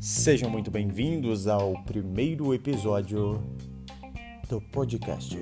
Sejam 0.00 0.48
muito 0.48 0.70
bem-vindos 0.70 1.48
ao 1.48 1.82
primeiro 1.82 2.54
episódio 2.54 3.42
do 4.48 4.60
podcast. 4.60 5.36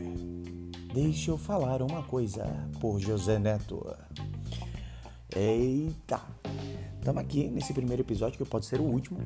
Deixa 0.94 1.30
eu 1.30 1.36
falar 1.36 1.82
uma 1.82 2.02
coisa 2.02 2.44
por 2.80 2.98
José 2.98 3.38
Neto. 3.38 3.86
Eita! 5.36 6.20
Estamos 6.98 7.22
aqui 7.22 7.48
nesse 7.48 7.74
primeiro 7.74 8.02
episódio 8.02 8.38
que 8.38 8.50
pode 8.50 8.66
ser 8.66 8.80
o 8.80 8.84
último. 8.84 9.20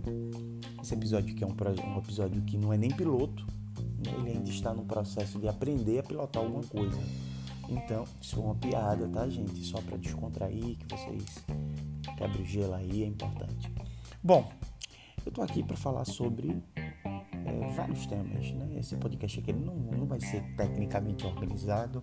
Esse 0.82 0.94
episódio 0.94 1.34
que 1.34 1.44
é 1.44 1.46
um, 1.46 1.54
um 1.86 1.98
episódio 1.98 2.42
que 2.42 2.58
não 2.58 2.72
é 2.72 2.76
nem 2.76 2.90
piloto, 2.90 3.46
né? 4.04 4.12
ele 4.18 4.30
ainda 4.30 4.50
está 4.50 4.74
no 4.74 4.84
processo 4.84 5.38
de 5.38 5.46
aprender 5.46 6.00
a 6.00 6.02
pilotar 6.02 6.42
alguma 6.42 6.64
coisa. 6.64 6.98
Então, 7.68 8.04
isso 8.20 8.38
é 8.38 8.42
uma 8.42 8.54
piada, 8.54 9.08
tá, 9.08 9.28
gente? 9.28 9.64
Só 9.64 9.80
para 9.80 9.96
descontrair, 9.96 10.76
que 10.76 10.86
vocês 10.88 11.44
quebrem 12.16 12.42
o 12.42 12.44
gelo 12.44 12.74
aí, 12.74 13.02
é 13.02 13.06
importante. 13.06 13.72
Bom, 14.22 14.50
eu 15.24 15.32
tô 15.32 15.42
aqui 15.42 15.62
para 15.62 15.76
falar 15.76 16.04
sobre 16.04 16.62
é, 17.04 17.74
vários 17.74 18.06
temas, 18.06 18.50
né? 18.52 18.76
Esse 18.78 18.96
podcast 18.96 19.38
aqui 19.38 19.52
não, 19.52 19.74
não 19.74 20.06
vai 20.06 20.20
ser 20.20 20.42
tecnicamente 20.56 21.26
organizado, 21.26 22.02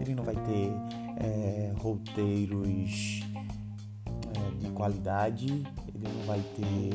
ele 0.00 0.14
não 0.14 0.24
vai 0.24 0.34
ter 0.34 0.70
é, 1.18 1.72
roteiros 1.78 3.22
é, 4.06 4.50
de 4.58 4.70
qualidade, 4.72 5.46
ele 5.46 6.08
não 6.14 6.26
vai 6.26 6.40
ter 6.56 6.90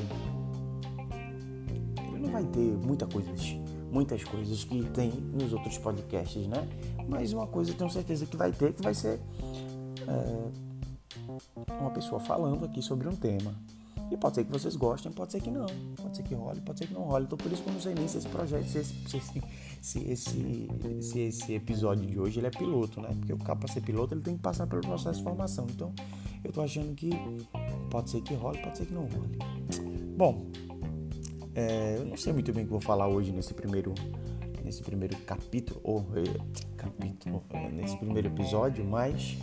ele 2.07 2.19
não 2.19 2.30
vai 2.30 2.43
ter 2.45 2.77
muita 2.85 3.05
coisas, 3.07 3.55
muitas 3.91 4.23
coisas 4.23 4.63
que 4.63 4.83
tem 4.91 5.09
nos 5.09 5.53
outros 5.53 5.77
podcasts, 5.77 6.47
né? 6.47 6.67
Mas 7.07 7.34
uma 7.34 7.48
coisa 7.48 7.71
eu 7.71 7.75
tenho 7.75 7.89
certeza 7.89 8.25
que 8.25 8.38
vai 8.38 8.52
ter, 8.52 8.73
que 8.73 8.81
vai 8.81 8.93
ser 8.93 9.20
é, 10.07 11.73
uma 11.80 11.91
pessoa 11.91 12.20
falando 12.20 12.66
aqui 12.66 12.81
sobre 12.81 13.07
um 13.07 13.16
tema. 13.16 13.53
E 14.11 14.17
pode 14.17 14.36
ser 14.36 14.44
que 14.44 14.52
vocês 14.52 14.75
gostem, 14.75 15.11
pode 15.11 15.31
ser 15.31 15.42
que 15.42 15.50
não. 15.50 15.66
Pode 15.95 16.17
ser 16.17 16.23
que 16.23 16.36
role, 16.36 16.61
pode 16.61 16.80
ser 16.80 16.88
que 16.88 16.94
não 16.94 17.02
role. 17.02 17.25
Então 17.25 17.38
por 17.38 17.52
isso 17.52 17.64
que 17.64 17.69
eu 17.69 17.73
não 17.73 17.81
sei 17.81 17.95
nem 17.95 18.08
se 18.08 18.17
esse 18.17 18.27
projeto, 18.27 18.67
se 18.67 18.77
esse, 18.77 18.94
se 19.08 19.42
se 19.81 20.00
esse, 20.00 20.69
se 21.02 21.19
esse 21.19 21.53
episódio 21.53 22.05
de 22.05 22.19
hoje 22.19 22.39
ele 22.39 22.47
é 22.47 22.52
piloto, 22.52 23.02
né? 23.02 23.09
Porque 23.17 23.33
o 23.33 23.38
cara 23.38 23.55
para 23.55 23.67
ser 23.67 23.81
piloto 23.81 24.14
ele 24.14 24.22
tem 24.22 24.36
que 24.36 24.42
passar 24.42 24.67
pelo 24.67 24.81
processo 24.81 25.17
de 25.17 25.23
formação. 25.23 25.66
Então 25.70 25.92
eu 26.44 26.52
tô 26.52 26.61
achando 26.61 26.94
que 26.94 27.09
pode 27.89 28.09
ser 28.09 28.22
que 28.22 28.33
role, 28.33 28.59
pode 28.61 28.77
ser 28.77 28.86
que 28.86 28.94
não 28.94 29.05
role. 29.05 29.38
Bom, 30.16 30.45
é, 31.55 31.97
eu 31.97 32.05
não 32.05 32.17
sei 32.17 32.33
muito 32.33 32.53
bem 32.53 32.64
o 32.64 32.67
que 32.67 32.72
vou 32.72 32.81
falar 32.81 33.08
hoje 33.08 33.31
nesse 33.31 33.53
primeiro 33.53 33.94
nesse 34.64 34.81
primeiro 34.81 35.17
capítulo 35.19 35.80
ou 35.83 36.06
é, 36.16 36.78
capítulo 36.78 37.44
é, 37.50 37.69
nesse 37.69 37.97
primeiro 37.97 38.28
episódio, 38.28 38.83
mas 38.86 39.38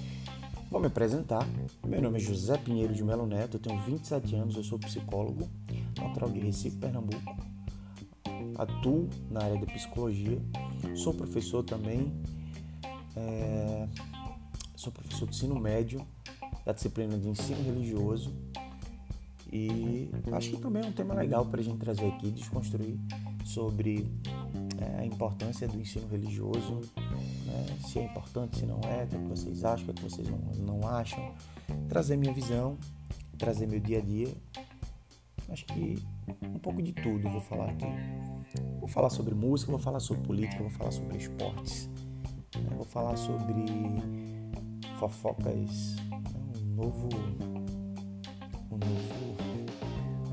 Vou 0.70 0.80
me 0.80 0.86
apresentar. 0.86 1.44
Meu 1.84 2.00
nome 2.00 2.18
é 2.18 2.20
José 2.20 2.56
Pinheiro 2.56 2.94
de 2.94 3.02
Melo 3.02 3.26
Neto, 3.26 3.56
eu 3.56 3.60
tenho 3.60 3.82
27 3.82 4.36
anos, 4.36 4.56
eu 4.56 4.62
sou 4.62 4.78
psicólogo, 4.78 5.50
natural 5.98 6.30
de 6.30 6.38
Recife, 6.38 6.76
Pernambuco. 6.76 7.36
Atuo 8.56 9.08
na 9.28 9.42
área 9.42 9.58
da 9.58 9.66
psicologia, 9.66 10.40
sou 10.94 11.12
professor 11.12 11.64
também, 11.64 12.12
é... 13.16 13.88
sou 14.76 14.92
professor 14.92 15.26
de 15.26 15.34
ensino 15.34 15.58
médio, 15.58 16.06
da 16.64 16.72
disciplina 16.72 17.18
de 17.18 17.28
ensino 17.28 17.60
religioso. 17.64 18.32
E 19.52 20.08
acho 20.32 20.50
que 20.50 20.58
também 20.58 20.82
é 20.82 20.86
um 20.86 20.92
tema 20.92 21.14
legal 21.14 21.44
para 21.44 21.60
a 21.60 21.64
gente 21.64 21.78
trazer 21.78 22.06
aqui, 22.06 22.30
desconstruir 22.30 22.96
sobre 23.44 24.06
é, 24.80 25.00
a 25.00 25.04
importância 25.04 25.66
do 25.66 25.78
ensino 25.80 26.06
religioso 26.08 26.80
né? 27.50 27.66
se 27.86 27.98
é 27.98 28.04
importante, 28.04 28.58
se 28.58 28.66
não 28.66 28.80
é, 28.84 29.04
o 29.04 29.08
que, 29.08 29.16
é 29.16 29.18
vocês 29.18 29.64
acham, 29.64 29.82
o 29.82 29.84
que, 29.86 29.90
é 29.90 29.94
que 29.94 30.02
vocês 30.02 30.28
não, 30.28 30.38
não 30.78 30.88
acham, 30.88 31.34
trazer 31.88 32.16
minha 32.16 32.32
visão, 32.32 32.78
trazer 33.36 33.66
meu 33.66 33.80
dia 33.80 33.98
a 33.98 34.00
dia. 34.00 34.28
Acho 35.48 35.64
que 35.66 36.00
um 36.44 36.58
pouco 36.58 36.80
de 36.80 36.92
tudo 36.92 37.28
vou 37.28 37.40
falar 37.40 37.70
aqui. 37.70 37.86
Vou 38.78 38.88
falar 38.88 39.10
sobre 39.10 39.34
música, 39.34 39.70
vou 39.72 39.80
falar 39.80 40.00
sobre 40.00 40.22
política, 40.24 40.62
vou 40.62 40.70
falar 40.70 40.92
sobre 40.92 41.16
esportes, 41.16 41.88
né? 42.56 42.70
vou 42.76 42.84
falar 42.84 43.16
sobre 43.16 43.64
fofocas, 44.98 45.96
né? 46.10 46.20
um 46.62 46.74
novo, 46.74 47.08
novo, 48.80 49.36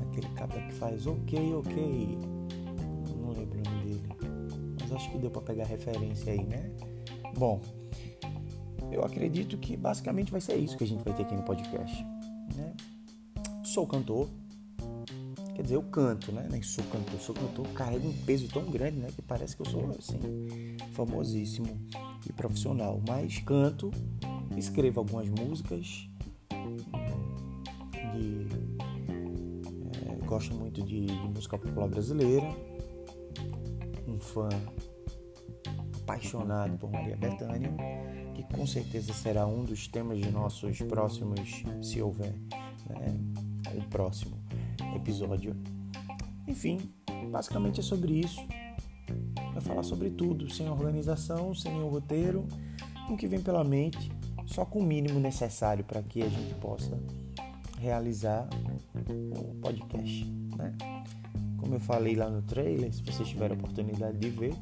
aquele 0.08 0.28
cabra 0.34 0.60
que 0.60 0.74
faz 0.74 1.06
ok, 1.06 1.54
ok, 1.54 2.18
não 3.20 3.30
lembro 3.32 3.58
o 3.58 3.62
nome 3.62 3.84
dele, 3.84 4.08
mas 4.80 4.92
acho 4.92 5.10
que 5.10 5.18
deu 5.18 5.30
para 5.30 5.42
pegar 5.42 5.64
referência 5.64 6.32
aí, 6.32 6.44
né? 6.44 6.70
Bom, 7.36 7.60
eu 8.90 9.04
acredito 9.04 9.56
que 9.58 9.76
basicamente 9.76 10.32
vai 10.32 10.40
ser 10.40 10.56
isso 10.56 10.76
que 10.76 10.84
a 10.84 10.86
gente 10.86 11.04
vai 11.04 11.14
ter 11.14 11.22
aqui 11.22 11.34
no 11.34 11.42
podcast. 11.42 12.02
Né? 12.56 12.74
Sou 13.62 13.86
cantor, 13.86 14.28
quer 15.54 15.62
dizer, 15.62 15.76
eu 15.76 15.82
canto, 15.82 16.32
né? 16.32 16.48
Nem 16.50 16.62
sou 16.62 16.84
cantor, 16.84 17.20
sou 17.20 17.34
cantor, 17.34 17.66
carrego 17.68 18.08
um 18.08 18.12
peso 18.24 18.48
tão 18.48 18.64
grande, 18.64 18.98
né? 18.98 19.08
Que 19.14 19.20
parece 19.22 19.54
que 19.54 19.62
eu 19.62 19.66
sou, 19.66 19.90
assim, 19.90 20.18
famosíssimo 20.92 21.68
e 22.28 22.32
profissional. 22.32 23.00
Mas 23.06 23.38
canto, 23.38 23.90
escrevo 24.56 25.00
algumas 25.00 25.28
músicas, 25.28 26.07
de, 28.18 28.46
é, 30.06 30.26
gosto 30.26 30.54
muito 30.54 30.82
de, 30.82 31.06
de 31.06 31.28
música 31.28 31.56
popular 31.56 31.88
brasileira, 31.88 32.46
um 34.06 34.18
fã 34.18 34.48
apaixonado 36.02 36.76
por 36.78 36.90
Maria 36.90 37.16
Bethânia, 37.16 37.72
que 38.34 38.42
com 38.54 38.66
certeza 38.66 39.12
será 39.12 39.46
um 39.46 39.64
dos 39.64 39.86
temas 39.88 40.18
de 40.18 40.30
nossos 40.30 40.78
próximos, 40.82 41.62
se 41.82 42.00
houver, 42.00 42.34
né, 42.88 43.14
um 43.74 43.82
próximo 43.88 44.38
episódio. 44.96 45.54
Enfim, 46.46 46.78
basicamente 47.30 47.80
é 47.80 47.82
sobre 47.82 48.20
isso. 48.20 48.40
Vai 49.52 49.60
falar 49.60 49.82
sobre 49.82 50.10
tudo, 50.10 50.48
sem 50.50 50.68
organização, 50.68 51.54
sem 51.54 51.72
nenhum 51.72 51.88
roteiro, 51.88 52.46
o 53.10 53.16
que 53.16 53.26
vem 53.26 53.40
pela 53.40 53.64
mente, 53.64 54.10
só 54.46 54.64
com 54.64 54.78
o 54.78 54.82
mínimo 54.82 55.18
necessário 55.18 55.84
para 55.84 56.02
que 56.02 56.22
a 56.22 56.28
gente 56.28 56.54
possa 56.54 56.98
realizar 57.80 58.48
o 58.94 59.54
podcast. 59.60 60.24
Né? 60.56 60.74
Como 61.58 61.74
eu 61.74 61.80
falei 61.80 62.14
lá 62.14 62.28
no 62.28 62.42
trailer, 62.42 62.92
se 62.92 63.02
vocês 63.02 63.28
tiverem 63.28 63.56
a 63.56 63.60
oportunidade 63.60 64.18
de 64.18 64.30
ver, 64.30 64.54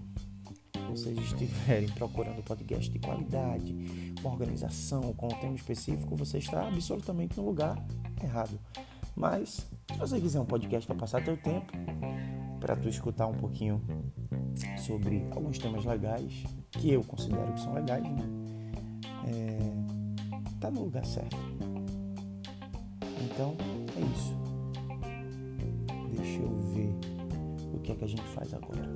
vocês 0.90 1.16
estiverem 1.18 1.88
procurando 1.90 2.42
podcast 2.42 2.90
de 2.90 2.98
qualidade, 2.98 4.14
com 4.22 4.30
organização, 4.30 5.12
com 5.14 5.26
um 5.26 5.40
tema 5.40 5.54
específico, 5.54 6.16
você 6.16 6.38
está 6.38 6.66
absolutamente 6.66 7.36
no 7.36 7.46
lugar 7.46 7.76
errado. 8.22 8.58
Mas, 9.14 9.66
se 9.90 9.98
você 9.98 10.20
quiser 10.20 10.40
um 10.40 10.44
podcast 10.44 10.86
para 10.86 10.96
passar 10.96 11.24
teu 11.24 11.36
tempo, 11.36 11.72
para 12.60 12.76
tu 12.76 12.88
escutar 12.88 13.26
um 13.26 13.34
pouquinho 13.34 13.80
sobre 14.78 15.26
alguns 15.30 15.58
temas 15.58 15.84
legais, 15.84 16.44
que 16.70 16.92
eu 16.92 17.02
considero 17.02 17.52
que 17.52 17.60
são 17.60 17.72
legais, 17.72 18.02
né? 18.02 18.28
É, 19.26 20.60
tá 20.60 20.70
no 20.70 20.84
lugar 20.84 21.04
certo. 21.04 21.55
Então, 23.20 23.56
é 23.96 24.00
isso. 24.00 24.36
Deixa 26.16 26.40
eu 26.40 26.60
ver 26.72 26.94
o 27.74 27.78
que 27.80 27.92
é 27.92 27.94
que 27.94 28.04
a 28.04 28.08
gente 28.08 28.22
faz 28.22 28.52
agora. 28.54 28.86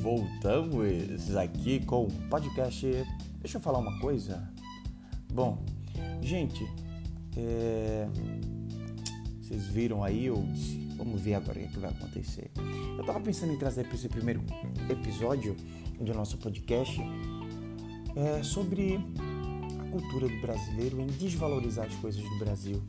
Voltamos 0.00 1.36
aqui 1.36 1.84
com 1.84 2.04
o 2.04 2.10
podcast. 2.28 2.86
Deixa 3.40 3.56
eu 3.56 3.60
falar 3.60 3.78
uma 3.78 3.98
coisa. 4.00 4.48
Bom, 5.32 5.64
gente, 6.20 6.64
é... 7.36 8.06
vocês 9.54 9.66
viram 9.68 10.02
aí, 10.02 10.26
eu 10.26 10.44
vamos 10.96 11.20
ver 11.20 11.34
agora 11.34 11.58
o 11.58 11.62
que, 11.62 11.66
é 11.66 11.68
que 11.68 11.78
vai 11.78 11.90
acontecer. 11.90 12.50
Eu 12.98 13.04
tava 13.04 13.20
pensando 13.20 13.52
em 13.52 13.56
trazer 13.56 13.84
para 13.84 13.94
esse 13.94 14.08
primeiro 14.08 14.42
episódio 14.90 15.54
do 16.00 16.12
nosso 16.12 16.36
podcast 16.38 17.00
é, 18.16 18.42
sobre 18.42 18.96
a 19.80 19.90
cultura 19.92 20.28
do 20.28 20.40
brasileiro 20.40 21.00
em 21.00 21.06
desvalorizar 21.06 21.86
as 21.86 21.94
coisas 21.96 22.22
do 22.22 22.38
Brasil. 22.38 22.82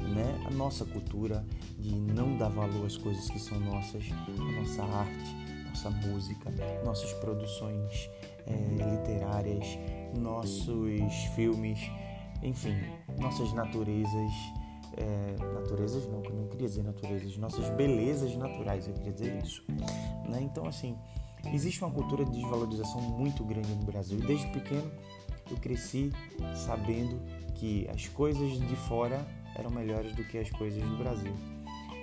Né? 0.00 0.46
A 0.46 0.50
nossa 0.50 0.84
cultura 0.84 1.46
de 1.78 1.94
não 1.94 2.36
dar 2.36 2.48
valor 2.48 2.86
às 2.86 2.96
coisas 2.96 3.30
que 3.30 3.38
são 3.38 3.58
nossas, 3.60 4.04
a 4.10 4.60
nossa 4.60 4.82
arte, 4.82 5.36
nossa 5.68 5.90
música, 5.90 6.50
nossas 6.84 7.12
produções 7.14 8.10
é, 8.46 8.96
literárias, 8.96 9.78
nossos 10.18 11.14
filmes, 11.36 11.78
enfim, 12.42 12.74
nossas 13.16 13.52
naturezas. 13.52 14.63
É, 14.96 15.36
naturezas 15.54 16.06
não, 16.06 16.22
eu 16.24 16.34
não 16.34 16.48
queria 16.48 16.68
dizer 16.68 16.82
naturezas, 16.82 17.36
nossas 17.36 17.68
belezas 17.70 18.34
naturais, 18.36 18.86
eu 18.86 18.94
queria 18.94 19.12
dizer 19.12 19.42
isso. 19.42 19.64
Né? 20.28 20.40
Então, 20.42 20.66
assim, 20.66 20.96
Existe 21.52 21.84
uma 21.84 21.90
cultura 21.90 22.24
de 22.24 22.32
desvalorização 22.32 23.00
muito 23.00 23.44
grande 23.44 23.68
no 23.68 23.84
Brasil. 23.84 24.18
Desde 24.18 24.46
pequeno 24.48 24.90
eu 25.50 25.56
cresci 25.58 26.10
sabendo 26.54 27.20
que 27.54 27.86
as 27.90 28.08
coisas 28.08 28.58
de 28.58 28.76
fora 28.76 29.26
eram 29.54 29.70
melhores 29.70 30.14
do 30.14 30.24
que 30.24 30.38
as 30.38 30.50
coisas 30.50 30.82
do 30.82 30.96
Brasil. 30.96 31.34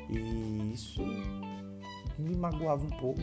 E 0.09 0.73
isso 0.73 1.01
me 2.19 2.35
magoava 2.35 2.85
um 2.85 2.89
pouco. 2.89 3.21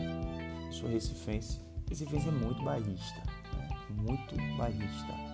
Sou 0.71 0.89
recifense. 0.89 1.61
Recifense 1.87 2.27
é 2.27 2.31
muito 2.31 2.61
bairrista, 2.63 3.23
né? 3.55 3.77
muito 3.89 4.35
bairrista. 4.57 5.28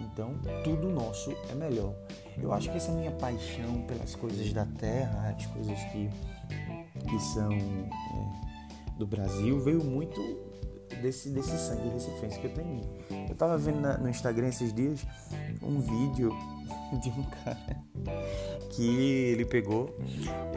Então, 0.00 0.34
tudo 0.64 0.88
nosso 0.88 1.32
é 1.50 1.54
melhor. 1.54 1.94
Eu 2.40 2.52
acho 2.52 2.70
que 2.70 2.76
essa 2.76 2.92
minha 2.92 3.10
paixão 3.12 3.82
pelas 3.82 4.14
coisas 4.14 4.52
da 4.52 4.64
terra, 4.64 5.34
as 5.36 5.46
coisas 5.46 5.78
que, 5.90 6.08
que 7.08 7.20
são 7.20 7.52
é, 7.52 8.98
do 8.98 9.06
Brasil, 9.06 9.60
veio 9.60 9.82
muito 9.82 10.20
desse, 11.02 11.30
desse 11.30 11.56
sangue 11.58 11.88
recifense 11.88 12.38
que 12.38 12.46
eu 12.46 12.54
tenho 12.54 12.68
em 12.68 12.74
mim. 12.76 13.26
Eu 13.28 13.34
tava 13.34 13.58
vendo 13.58 13.80
na, 13.80 13.98
no 13.98 14.08
Instagram 14.08 14.48
esses 14.48 14.72
dias 14.72 15.04
um 15.62 15.80
vídeo 15.80 16.32
de 17.02 17.10
um 17.10 17.22
cara 17.24 17.84
que 18.70 18.84
ele 19.32 19.44
pegou, 19.44 19.96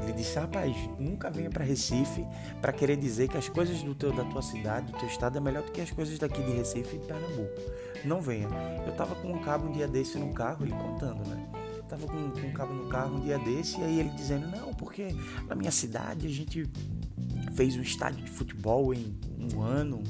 ele 0.04 0.14
disse: 0.14 0.38
"Rapaz, 0.38 0.76
nunca 1.00 1.30
venha 1.30 1.50
para 1.50 1.64
Recife 1.64 2.26
para 2.62 2.72
querer 2.74 2.98
dizer 2.98 3.28
que 3.28 3.38
as 3.38 3.48
coisas 3.48 3.82
do 3.82 3.96
teu 3.96 4.12
da 4.14 4.24
tua 4.24 4.42
cidade, 4.42 4.92
do 4.92 4.98
teu 4.98 5.08
estado 5.08 5.38
é 5.38 5.42
melhor 5.42 5.64
do 5.64 5.72
que 5.72 5.82
as 5.82 5.92
coisas 5.92 6.18
daqui 6.20 6.42
de 6.44 6.52
Recife 6.52 6.96
e 6.96 7.00
de 7.00 7.06
Pernambuco. 7.06 7.62
Não 8.06 8.22
venha". 8.22 8.48
Eu 8.86 8.94
tava 8.94 9.16
com 9.16 9.32
um 9.32 9.40
cabo 9.40 9.68
um 9.68 9.72
dia 9.72 9.88
desse 9.88 10.18
no 10.18 10.34
carro, 10.34 10.66
ele 10.66 10.74
contando, 10.74 11.28
né? 11.28 11.48
Tava 11.88 12.08
com, 12.08 12.32
com 12.32 12.48
um 12.48 12.54
cabo 12.54 12.74
no 12.74 12.88
carro 12.88 13.18
um 13.18 13.20
dia 13.20 13.38
desse 13.40 13.80
e 13.80 13.84
aí 13.84 14.00
ele 14.00 14.10
dizendo: 14.10 14.48
"Não, 14.48 14.74
porque 14.74 15.16
na 15.48 15.56
minha 15.56 15.72
cidade 15.72 16.26
a 16.28 16.30
gente 16.30 16.70
fez 17.54 17.76
um 17.76 17.82
estádio 17.82 18.24
de 18.24 18.32
futebol 18.32 18.94
em 18.94 19.16
um 19.54 19.62
ano. 19.62 20.02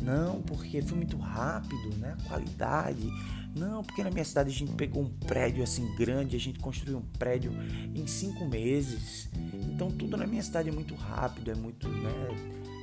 Não, 0.00 0.42
porque 0.42 0.82
foi 0.82 0.96
muito 0.96 1.16
rápido, 1.16 1.96
né? 1.98 2.16
A 2.24 2.28
qualidade 2.28 3.08
não, 3.54 3.82
porque 3.82 4.02
na 4.02 4.10
minha 4.10 4.24
cidade 4.24 4.50
a 4.50 4.52
gente 4.52 4.72
pegou 4.72 5.02
um 5.02 5.10
prédio 5.10 5.62
assim 5.62 5.94
grande, 5.94 6.36
a 6.36 6.40
gente 6.40 6.58
construiu 6.58 6.98
um 6.98 7.18
prédio 7.18 7.52
em 7.94 8.06
cinco 8.06 8.46
meses. 8.46 9.28
Então 9.70 9.90
tudo 9.90 10.16
na 10.16 10.26
minha 10.26 10.42
cidade 10.42 10.68
é 10.68 10.72
muito 10.72 10.94
rápido, 10.94 11.50
é 11.50 11.54
muito 11.54 11.88
né, 11.88 12.10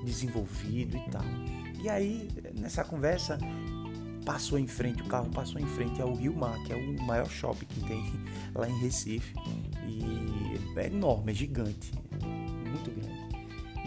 desenvolvido 0.06 0.98
e 0.98 1.12
tal. 1.12 1.24
E 1.82 1.90
aí, 1.90 2.28
nessa 2.60 2.84
conversa, 2.84 3.38
passou 4.26 4.60
em 4.60 4.68
frente, 4.68 5.02
o 5.02 5.06
carro 5.06 5.30
passou 5.30 5.60
em 5.60 5.66
frente 5.66 6.02
ao 6.02 6.14
Rio 6.14 6.36
Mar, 6.36 6.62
que 6.64 6.74
é 6.74 6.76
o 6.76 7.02
maior 7.04 7.30
shopping 7.30 7.66
que 7.66 7.80
tem 7.82 8.04
lá 8.54 8.70
em 8.70 8.80
Recife. 8.80 9.34
E 9.88 10.78
é 10.78 10.88
enorme, 10.88 11.32
é 11.32 11.36
gigante, 11.36 11.92
muito 12.22 12.92
grande. 12.92 13.20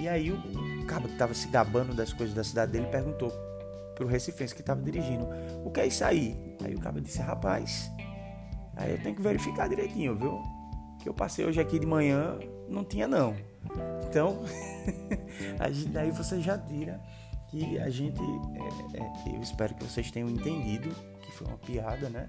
E 0.00 0.08
aí 0.08 0.32
o 0.32 0.84
cabo 0.86 1.06
que 1.06 1.14
estava 1.14 1.32
se 1.32 1.46
gabando 1.48 1.94
das 1.94 2.12
coisas 2.12 2.34
da 2.34 2.42
cidade 2.42 2.72
dele 2.72 2.86
perguntou 2.86 3.30
pro 4.02 4.10
recifense 4.10 4.54
que 4.54 4.60
estava 4.60 4.82
dirigindo. 4.82 5.28
O 5.64 5.70
que 5.70 5.80
é 5.80 5.86
isso 5.86 6.04
aí? 6.04 6.56
Aí 6.64 6.74
o 6.74 6.80
cara 6.80 7.00
disse, 7.00 7.20
rapaz, 7.20 7.90
aí 8.76 8.92
eu 8.92 8.98
tenho 8.98 9.14
que 9.14 9.22
verificar 9.22 9.68
direitinho, 9.68 10.16
viu? 10.16 10.42
Que 11.00 11.08
eu 11.08 11.14
passei 11.14 11.44
hoje 11.44 11.60
aqui 11.60 11.78
de 11.78 11.86
manhã, 11.86 12.38
não 12.68 12.84
tinha 12.84 13.06
não. 13.06 13.34
Então, 14.08 14.42
aí 15.94 16.10
você 16.10 16.40
já 16.40 16.58
tira 16.58 17.00
que 17.48 17.78
a 17.78 17.88
gente, 17.88 18.20
é, 18.20 18.98
é, 19.00 19.36
eu 19.36 19.40
espero 19.40 19.74
que 19.74 19.84
vocês 19.84 20.10
tenham 20.10 20.28
entendido 20.28 20.90
que 21.22 21.32
foi 21.32 21.46
uma 21.46 21.58
piada, 21.58 22.08
né? 22.08 22.26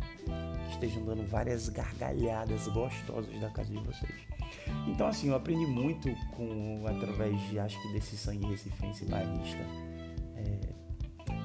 Que 0.68 0.74
estejam 0.74 1.04
dando 1.04 1.26
várias 1.26 1.70
gargalhadas 1.70 2.68
gostosas 2.68 3.40
da 3.40 3.50
casa 3.50 3.72
de 3.72 3.80
vocês. 3.80 4.14
Então, 4.88 5.08
assim, 5.08 5.30
eu 5.30 5.36
aprendi 5.36 5.66
muito 5.66 6.14
com 6.36 6.86
através 6.88 7.40
de, 7.50 7.60
acho 7.60 7.82
que 7.82 7.94
desse 7.94 8.16
sangue 8.16 8.46
recifense 8.48 9.06
bairrista. 9.06 9.66
É, 10.36 10.73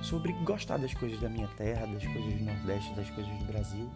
sobre 0.03 0.33
gostar 0.45 0.77
das 0.79 0.95
coisas 0.95 1.21
da 1.21 1.29
minha 1.29 1.49
terra, 1.49 1.87
das 1.87 2.05
coisas 2.05 2.35
do 2.35 2.45
Nordeste, 2.45 2.95
das 2.95 3.11
coisas 3.11 3.33
do 3.39 3.45
Brasil. 3.45 3.91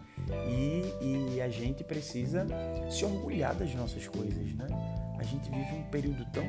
E, 0.49 1.35
e 1.35 1.41
a 1.41 1.49
gente 1.49 1.83
precisa 1.83 2.45
se 2.89 3.05
orgulhar 3.05 3.55
das 3.55 3.73
nossas 3.75 4.07
coisas, 4.07 4.53
né? 4.55 4.67
A 5.17 5.23
gente 5.23 5.49
vive 5.49 5.75
um 5.75 5.83
período 5.83 6.25
tão 6.31 6.43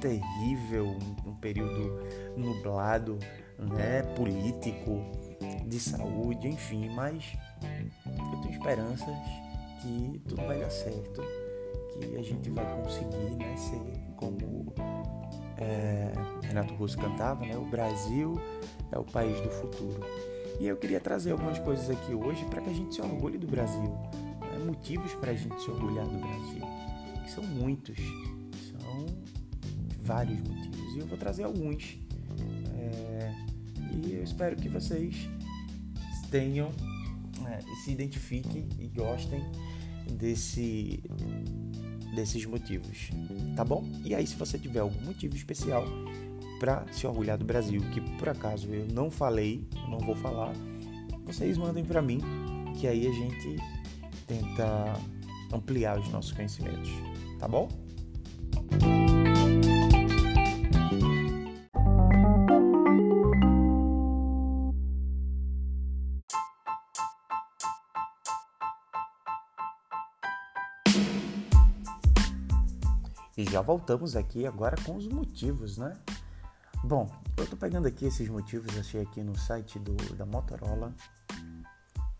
terrível, 0.00 0.96
um 1.26 1.34
período 1.36 2.00
nublado, 2.36 3.18
né, 3.58 4.02
político, 4.16 5.04
de 5.66 5.78
saúde, 5.78 6.48
enfim, 6.48 6.88
mas 6.90 7.36
eu 8.06 8.40
tenho 8.40 8.52
esperanças 8.52 9.16
que 9.80 10.20
tudo 10.26 10.42
vai 10.46 10.58
dar 10.58 10.70
certo, 10.70 11.22
que 11.98 12.16
a 12.16 12.22
gente 12.22 12.50
vai 12.50 12.64
conseguir, 12.82 13.36
né, 13.36 13.56
ser 13.56 13.80
como 14.16 14.72
é, 15.60 16.12
Renato 16.42 16.74
Russo 16.74 16.98
cantava, 16.98 17.44
né? 17.44 17.56
O 17.56 17.64
Brasil 17.66 18.40
é 18.90 18.98
o 18.98 19.04
país 19.04 19.38
do 19.40 19.50
futuro. 19.50 20.00
E 20.58 20.66
eu 20.66 20.76
queria 20.76 21.00
trazer 21.00 21.32
algumas 21.32 21.58
coisas 21.58 21.88
aqui 21.88 22.14
hoje 22.14 22.44
para 22.46 22.60
que 22.60 22.70
a 22.70 22.72
gente 22.72 22.94
se 22.94 23.00
orgulhe 23.00 23.38
do 23.38 23.46
Brasil. 23.46 23.82
Né? 23.82 24.64
Motivos 24.66 25.12
para 25.14 25.30
a 25.32 25.34
gente 25.34 25.60
se 25.62 25.70
orgulhar 25.70 26.06
do 26.06 26.18
Brasil. 26.18 26.62
Que 27.22 27.30
são 27.30 27.44
muitos. 27.44 27.98
São 28.70 29.06
vários 30.02 30.40
motivos. 30.40 30.94
E 30.94 30.98
eu 30.98 31.06
vou 31.06 31.16
trazer 31.16 31.44
alguns. 31.44 31.98
É, 32.76 33.34
e 34.04 34.14
eu 34.14 34.22
espero 34.22 34.56
que 34.56 34.68
vocês 34.68 35.28
tenham, 36.30 36.70
é, 37.46 37.60
se 37.84 37.92
identifiquem 37.92 38.68
e 38.78 38.86
gostem 38.88 39.42
desse 40.10 41.02
desses 42.14 42.44
motivos, 42.44 43.10
tá 43.56 43.64
bom? 43.64 43.84
E 44.04 44.14
aí, 44.14 44.26
se 44.26 44.36
você 44.36 44.58
tiver 44.58 44.80
algum 44.80 45.00
motivo 45.04 45.36
especial 45.36 45.84
para 46.58 46.84
se 46.92 47.06
orgulhar 47.06 47.38
do 47.38 47.44
Brasil, 47.44 47.80
que 47.92 48.00
por 48.18 48.28
acaso 48.28 48.68
eu 48.68 48.86
não 48.92 49.10
falei, 49.10 49.66
não 49.88 49.98
vou 49.98 50.14
falar, 50.14 50.52
vocês 51.24 51.56
mandem 51.56 51.84
para 51.84 52.02
mim, 52.02 52.20
que 52.78 52.86
aí 52.86 53.06
a 53.06 53.12
gente 53.12 53.56
tenta 54.26 54.94
ampliar 55.52 55.98
os 55.98 56.08
nossos 56.10 56.32
conhecimentos, 56.32 56.90
tá 57.38 57.48
bom? 57.48 57.68
Voltamos 73.70 74.16
aqui 74.16 74.48
agora 74.48 74.74
com 74.82 74.96
os 74.96 75.06
motivos, 75.06 75.78
né? 75.78 75.96
Bom, 76.82 77.08
eu 77.36 77.46
tô 77.46 77.56
pegando 77.56 77.86
aqui 77.86 78.04
esses 78.04 78.28
motivos, 78.28 78.76
achei 78.76 79.00
aqui 79.00 79.22
no 79.22 79.38
site 79.38 79.78
do, 79.78 79.94
da 80.16 80.26
Motorola, 80.26 80.92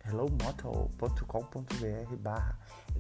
hellomoto.com.br 0.09 2.17
barra 2.21 2.57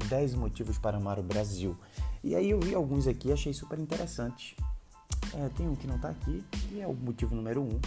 10 0.08 0.34
motivos 0.34 0.78
para 0.78 0.96
amar 0.96 1.20
o 1.20 1.22
Brasil. 1.22 1.78
E 2.24 2.34
aí 2.34 2.50
eu 2.50 2.58
vi 2.58 2.74
alguns 2.74 3.06
aqui 3.06 3.32
achei 3.32 3.52
super 3.52 3.78
interessantes. 3.78 4.56
É, 5.32 5.48
tem 5.50 5.68
um 5.68 5.76
que 5.76 5.86
não 5.86 6.00
tá 6.00 6.08
aqui, 6.08 6.44
e 6.72 6.80
é 6.80 6.88
o 6.88 6.92
motivo 6.92 7.36
número 7.36 7.62
um. 7.62 7.80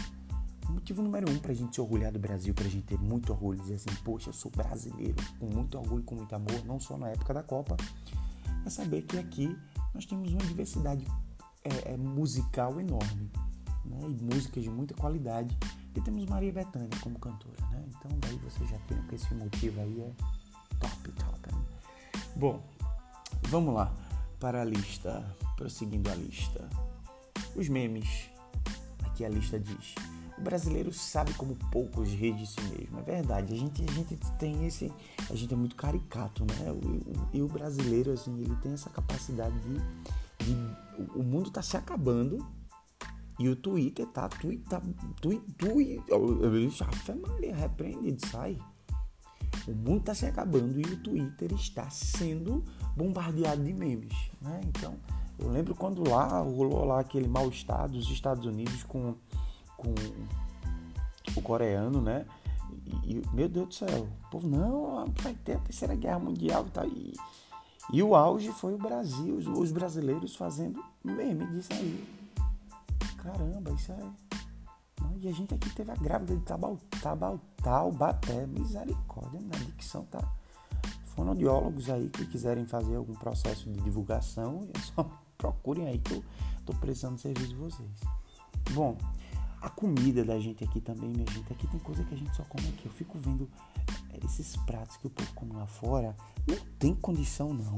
O 0.70 0.72
motivo 0.72 1.02
número 1.02 1.30
um 1.30 1.40
pra 1.40 1.54
gente 1.54 1.76
se 1.76 1.82
orgulhar 1.82 2.14
do 2.14 2.20
Brasil, 2.20 2.54
pra 2.54 2.70
gente 2.70 2.86
ter 2.86 2.98
muito 2.98 3.34
orgulho, 3.34 3.60
dizer 3.60 3.76
assim, 3.76 3.94
poxa, 4.06 4.30
eu 4.30 4.34
sou 4.34 4.50
brasileiro, 4.50 5.18
com 5.38 5.46
muito 5.46 5.78
orgulho, 5.78 6.04
com 6.04 6.16
muito 6.16 6.34
amor, 6.34 6.64
não 6.66 6.80
só 6.80 6.98
na 6.98 7.10
época 7.10 7.34
da 7.34 7.44
Copa, 7.44 7.76
é 8.66 8.70
saber 8.70 9.02
que 9.02 9.18
aqui 9.18 9.54
nós 9.94 10.06
temos 10.06 10.32
uma 10.32 10.44
diversidade 10.44 11.06
é, 11.64 11.94
é, 11.94 11.98
musical 11.98 12.80
enorme, 12.80 13.32
né? 13.86 14.00
E 14.10 14.24
músicas 14.24 14.64
de 14.64 14.70
muita 14.70 14.94
qualidade. 14.94 15.58
E 15.96 16.02
temos 16.02 16.26
Maria 16.26 16.52
Bethânia 16.52 16.90
como 17.02 17.20
cantora, 17.20 17.62
né? 17.72 17.86
Então 17.88 18.12
daí 18.20 18.38
você 18.38 18.66
já 18.66 18.78
tem 18.88 19.02
que 19.04 19.16
esse 19.16 19.34
motivo 19.36 19.80
aí 19.80 20.02
é 20.02 20.12
top, 20.80 21.12
top. 21.12 21.56
Né? 21.56 21.64
Bom, 22.36 22.64
vamos 23.44 23.74
lá 23.74 23.94
para 24.40 24.62
a 24.62 24.66
lista, 24.66 25.24
prosseguindo 25.56 26.10
a 26.10 26.16
lista. 26.16 26.68
Os 27.56 27.70
memes. 27.70 28.30
Aqui 29.06 29.24
a 29.24 29.30
lista 29.30 29.60
diz: 29.60 29.94
o 30.44 30.50
brasileiro 30.54 30.92
sabe 30.92 31.34
como 31.36 31.56
poucos 31.72 32.10
rir 32.10 32.36
si 32.46 32.60
mesmo. 32.64 33.00
É 33.00 33.02
verdade. 33.02 33.54
A 33.54 33.58
gente, 33.58 33.82
a 33.82 33.92
gente 33.94 34.18
tem 34.38 34.66
esse. 34.68 34.92
A 35.30 35.36
gente 35.36 35.54
é 35.54 35.58
muito 35.58 35.76
caricato, 35.76 36.44
né? 36.44 36.66
E 37.32 37.42
o, 37.42 37.48
brasileiro, 37.48 38.12
assim, 38.12 38.38
ele 38.42 38.56
tem 38.58 38.74
essa 38.74 38.90
capacidade 38.90 39.56
de. 39.62 40.46
de 40.46 41.16
o 41.16 41.24
mundo 41.24 41.50
tá 41.50 41.62
se 41.62 41.78
acabando. 41.78 42.46
E 43.40 43.48
o 43.48 43.56
Twitter 43.56 44.06
tá. 44.08 44.28
Twitter. 44.28 44.68
Tá, 44.68 44.82
Twitter. 45.22 46.14
Ave 46.14 47.22
Maria, 47.22 47.56
repreende, 47.56 48.18
sai. 48.28 48.60
O 49.66 49.72
mundo 49.72 50.04
tá 50.04 50.14
se 50.14 50.26
acabando 50.26 50.78
e 50.78 50.84
o 50.84 50.98
Twitter 50.98 51.54
está 51.54 51.90
sendo 51.90 52.66
bombardeado 52.98 53.64
de 53.64 53.72
memes, 53.72 54.14
né? 54.42 54.60
Então, 54.66 54.98
eu 55.40 55.48
lembro 55.50 55.74
quando 55.74 56.08
lá 56.08 56.42
rolou 56.42 56.84
lá 56.84 57.00
aquele 57.00 57.30
mal-estar 57.30 57.88
dos 57.88 58.10
Estados 58.10 58.46
Unidos 58.46 58.84
com 58.84 59.16
com 59.84 61.40
o 61.40 61.42
coreano, 61.42 62.02
né? 62.02 62.26
E, 63.04 63.18
e, 63.18 63.24
meu 63.34 63.48
Deus 63.50 63.68
do 63.68 63.74
céu, 63.74 64.08
o 64.26 64.30
povo, 64.30 64.48
não, 64.48 65.06
vai 65.22 65.34
ter 65.34 65.54
a 65.54 65.60
terceira 65.60 65.96
guerra 65.96 66.20
mundial 66.20 66.66
e 66.68 66.72
tal. 66.72 66.88
E, 66.88 67.14
e 67.92 68.04
o 68.04 68.16
auge 68.16 68.52
foi 68.52 68.74
o 68.74 68.78
Brasil, 68.78 69.36
os, 69.36 69.48
os 69.48 69.72
brasileiros 69.72 70.36
fazendo 70.36 70.84
meme 71.04 71.46
disso 71.48 71.74
aí. 71.74 72.04
Caramba, 73.18 73.72
isso 73.72 73.92
é. 73.92 74.34
E 75.22 75.28
a 75.30 75.32
gente 75.32 75.54
aqui 75.54 75.70
teve 75.70 75.90
a 75.90 75.96
grávida 75.96 76.36
de 76.36 76.42
Tabal, 76.42 76.78
Tabal, 77.02 77.40
Taubaté, 77.62 78.46
misericórdia, 78.46 79.40
né? 79.40 79.52
a 79.54 79.58
dicção 79.58 80.04
tá 80.06 80.20
fonoaudiólogos 81.16 81.90
aí 81.90 82.10
que 82.10 82.26
quiserem 82.26 82.66
fazer 82.66 82.96
algum 82.96 83.14
processo 83.14 83.70
de 83.70 83.80
divulgação, 83.82 84.68
só 84.94 85.10
procurem 85.38 85.88
aí 85.88 86.00
que 86.00 86.14
eu 86.14 86.24
tô 86.66 86.74
precisando 86.74 87.16
do 87.16 87.22
serviço 87.22 87.50
de 87.50 87.56
vocês. 87.56 87.90
Bom, 88.72 88.98
a 89.64 89.70
comida 89.70 90.24
da 90.26 90.40
gente 90.40 90.64
aqui 90.64 90.82
também, 90.82 91.10
minha 91.10 91.26
gente, 91.32 91.52
aqui 91.52 91.66
tem 91.68 91.80
coisa 91.80 92.04
que 92.04 92.14
a 92.14 92.18
gente 92.18 92.36
só 92.36 92.44
come 92.44 92.68
aqui. 92.68 92.86
Eu 92.86 92.92
fico 92.92 93.18
vendo 93.18 93.50
esses 94.24 94.56
pratos 94.58 94.98
que 94.98 95.08
o 95.08 95.10
povo 95.10 95.34
come 95.34 95.54
lá 95.54 95.66
fora, 95.66 96.16
não 96.46 96.58
tem 96.78 96.94
condição 96.94 97.54
não 97.54 97.78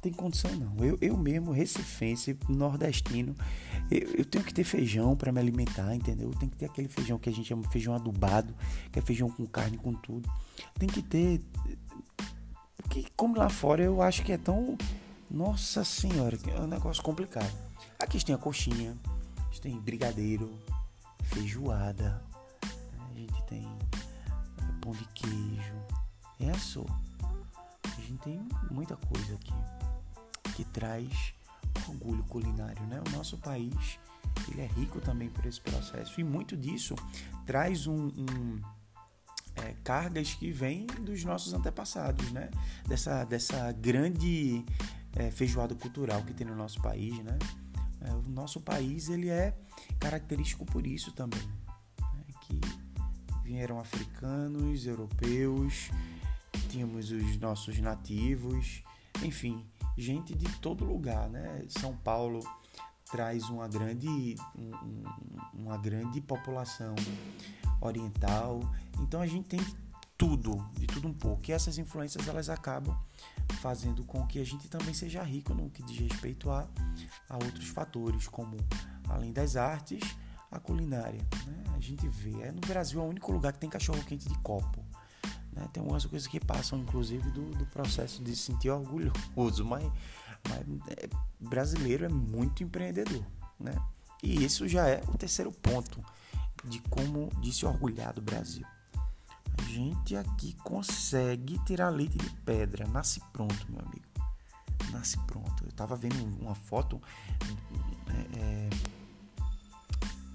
tem 0.00 0.12
condição 0.12 0.50
não. 0.52 0.84
Eu, 0.84 0.98
eu 1.00 1.16
mesmo, 1.16 1.50
recifense, 1.52 2.36
nordestino, 2.48 3.34
eu, 3.90 4.08
eu 4.18 4.24
tenho 4.24 4.44
que 4.44 4.54
ter 4.54 4.64
feijão 4.64 5.16
para 5.16 5.32
me 5.32 5.40
alimentar, 5.40 5.94
entendeu? 5.94 6.30
Tem 6.38 6.48
que 6.48 6.56
ter 6.56 6.66
aquele 6.66 6.88
feijão 6.88 7.18
que 7.18 7.28
a 7.28 7.32
gente 7.32 7.48
chama 7.48 7.68
feijão 7.70 7.94
adubado, 7.94 8.54
que 8.92 8.98
é 8.98 9.02
feijão 9.02 9.28
com 9.28 9.44
carne, 9.46 9.76
com 9.76 9.92
tudo. 9.92 10.30
Tem 10.78 10.88
que 10.88 11.02
ter. 11.02 11.40
Porque 12.76 13.06
como 13.16 13.36
lá 13.36 13.48
fora 13.48 13.82
eu 13.82 14.00
acho 14.00 14.22
que 14.22 14.32
é 14.32 14.38
tão. 14.38 14.76
Nossa 15.30 15.84
senhora, 15.84 16.38
é 16.56 16.60
um 16.60 16.66
negócio 16.66 17.02
complicado. 17.02 17.52
Aqui 17.98 18.24
tem 18.24 18.34
a 18.34 18.38
coxinha, 18.38 18.96
tem 19.60 19.78
brigadeiro, 19.78 20.50
feijoada, 21.28 22.22
a 22.62 23.14
gente 23.14 23.42
tem 23.44 23.66
é, 24.58 24.80
pão 24.80 24.92
de 24.92 25.04
queijo. 25.14 25.74
É 26.40 26.52
só. 26.54 26.84
A 27.84 28.00
gente 28.00 28.18
tem 28.22 28.48
muita 28.70 28.96
coisa 28.96 29.34
aqui 29.34 29.54
que 30.54 30.64
traz 30.64 31.34
orgulho 31.88 32.24
culinário, 32.24 32.82
né? 32.86 33.00
O 33.06 33.16
nosso 33.16 33.36
país 33.38 33.98
ele 34.50 34.62
é 34.62 34.66
rico 34.66 35.00
também 35.00 35.28
por 35.28 35.44
esse 35.46 35.60
processo 35.60 36.20
e 36.20 36.24
muito 36.24 36.56
disso 36.56 36.94
traz 37.44 37.86
um, 37.86 38.06
um 38.06 38.60
é, 39.56 39.74
cargas 39.84 40.34
que 40.34 40.50
vêm 40.50 40.86
dos 40.86 41.24
nossos 41.24 41.52
antepassados, 41.52 42.30
né? 42.32 42.50
Dessa, 42.86 43.24
dessa 43.24 43.72
grande 43.72 44.64
é, 45.16 45.30
feijoada 45.30 45.74
cultural 45.74 46.22
que 46.22 46.32
tem 46.32 46.46
no 46.46 46.54
nosso 46.54 46.80
país, 46.80 47.18
né? 47.22 47.38
É, 48.00 48.12
o 48.12 48.22
nosso 48.28 48.60
país 48.60 49.08
ele 49.08 49.28
é 49.28 49.56
característico 49.98 50.64
por 50.64 50.86
isso 50.86 51.12
também, 51.12 51.42
né? 52.00 52.24
que 52.42 52.60
vieram 53.42 53.80
africanos, 53.80 54.86
europeus, 54.86 55.90
tínhamos 56.68 57.10
os 57.10 57.36
nossos 57.38 57.78
nativos, 57.78 58.82
enfim, 59.22 59.64
gente 59.96 60.34
de 60.34 60.46
todo 60.58 60.84
lugar, 60.84 61.28
né? 61.28 61.64
São 61.68 61.96
Paulo 61.96 62.40
traz 63.10 63.48
uma 63.48 63.66
grande, 63.66 64.36
um, 64.56 65.02
uma 65.54 65.76
grande 65.78 66.20
população 66.20 66.94
oriental, 67.80 68.60
então 69.00 69.20
a 69.20 69.26
gente 69.26 69.48
tem 69.48 69.60
tudo, 70.18 70.68
de 70.76 70.86
tudo 70.86 71.06
um 71.06 71.14
pouco. 71.14 71.42
E 71.48 71.52
essas 71.52 71.78
influências 71.78 72.26
elas 72.26 72.50
acabam 72.50 72.98
fazendo 73.60 74.04
com 74.04 74.26
que 74.26 74.40
a 74.40 74.44
gente 74.44 74.68
também 74.68 74.92
seja 74.92 75.22
rico 75.22 75.54
no 75.54 75.70
que 75.70 75.82
diz 75.84 75.98
respeito 75.98 76.50
a, 76.50 76.68
a 77.28 77.34
outros 77.36 77.68
fatores, 77.68 78.26
como 78.26 78.56
além 79.08 79.32
das 79.32 79.54
artes, 79.56 80.00
a 80.50 80.58
culinária. 80.58 81.24
Né? 81.46 81.64
A 81.76 81.80
gente 81.80 82.06
vê, 82.08 82.42
é 82.42 82.52
no 82.52 82.60
Brasil 82.60 83.00
é 83.00 83.04
o 83.04 83.06
único 83.06 83.30
lugar 83.30 83.52
que 83.52 83.60
tem 83.60 83.70
cachorro 83.70 84.02
quente 84.04 84.28
de 84.28 84.36
copo. 84.40 84.84
Né? 85.52 85.68
Tem 85.72 85.80
algumas 85.80 86.04
coisas 86.04 86.26
que 86.26 86.40
passam, 86.40 86.80
inclusive, 86.80 87.30
do, 87.30 87.50
do 87.52 87.66
processo 87.66 88.22
de 88.22 88.34
se 88.34 88.42
sentir 88.42 88.70
orgulhoso, 88.70 89.64
mas, 89.64 89.84
mas 90.48 90.60
é, 90.88 91.08
brasileiro 91.40 92.04
é 92.04 92.08
muito 92.08 92.64
empreendedor. 92.64 93.24
Né? 93.58 93.74
E 94.22 94.44
isso 94.44 94.66
já 94.66 94.88
é 94.88 95.02
o 95.08 95.16
terceiro 95.16 95.52
ponto 95.52 96.02
de 96.64 96.80
como 96.90 97.30
de 97.40 97.52
se 97.52 97.64
orgulhar 97.64 98.12
do 98.12 98.20
Brasil. 98.20 98.66
Gente 99.68 100.16
aqui 100.16 100.54
consegue 100.64 101.58
tirar 101.64 101.90
leite 101.90 102.16
de 102.16 102.30
pedra, 102.40 102.86
nasce 102.88 103.20
pronto, 103.32 103.70
meu 103.70 103.80
amigo. 103.80 104.06
Nasce 104.90 105.18
pronto. 105.26 105.64
Eu 105.64 105.72
tava 105.72 105.94
vendo 105.94 106.16
uma 106.40 106.54
foto, 106.54 107.00
é, 108.08 108.38
é, 108.40 108.70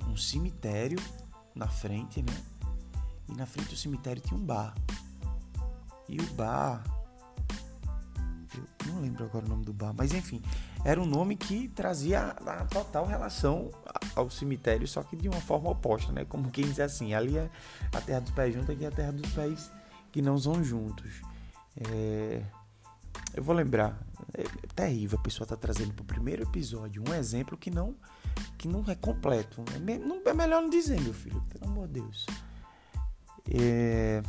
um 0.07 0.15
cemitério 0.15 0.99
na 1.55 1.67
frente, 1.67 2.21
né? 2.21 2.33
E 3.27 3.33
na 3.33 3.47
frente 3.47 3.69
do 3.69 3.75
cemitério 3.75 4.21
tinha 4.21 4.39
um 4.39 4.45
bar. 4.45 4.75
E 6.07 6.19
o 6.19 6.33
bar. 6.33 6.83
Eu 8.85 8.93
não 8.93 9.01
lembro 9.01 9.25
agora 9.25 9.45
o 9.45 9.49
nome 9.49 9.65
do 9.65 9.73
bar, 9.73 9.93
mas 9.97 10.13
enfim, 10.13 10.41
era 10.85 11.01
um 11.01 11.05
nome 11.07 11.35
que 11.35 11.69
trazia 11.69 12.35
a 12.45 12.65
total 12.65 13.07
relação 13.07 13.71
ao 14.15 14.29
cemitério, 14.29 14.87
só 14.87 15.03
que 15.03 15.15
de 15.15 15.27
uma 15.27 15.41
forma 15.41 15.69
oposta, 15.69 16.11
né? 16.11 16.25
Como 16.25 16.51
quem 16.51 16.65
diz 16.65 16.79
assim, 16.79 17.13
ali 17.13 17.37
é 17.37 17.49
a 17.93 18.01
terra 18.01 18.19
dos 18.19 18.31
pés 18.31 18.53
juntos, 18.53 18.69
aqui 18.69 18.85
é 18.85 18.87
a 18.87 18.91
terra 18.91 19.11
dos 19.11 19.31
pés 19.31 19.71
que 20.11 20.21
não 20.21 20.37
são 20.37 20.63
juntos. 20.63 21.21
É... 21.77 22.41
Eu 23.35 23.43
vou 23.43 23.55
lembrar, 23.55 23.99
é 24.33 24.43
terrível 24.75 25.17
a 25.19 25.21
pessoa 25.21 25.47
tá 25.47 25.55
trazendo 25.55 25.93
para 25.93 26.03
o 26.03 26.05
primeiro 26.05 26.43
episódio 26.43 27.03
um 27.07 27.13
exemplo 27.13 27.57
que 27.57 27.71
não 27.71 27.95
que 28.57 28.67
não 28.67 28.83
é 28.87 28.95
completo. 28.95 29.63
É, 29.71 30.29
é 30.29 30.33
melhor 30.33 30.61
não 30.61 30.69
dizer, 30.69 30.99
meu 31.01 31.13
filho, 31.13 31.41
pelo 31.49 31.71
amor 31.71 31.87
de 31.87 32.01
Deus. 32.01 32.25
É... 33.49 34.21